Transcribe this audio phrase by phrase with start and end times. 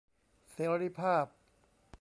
[0.51, 1.25] เสรีภาพ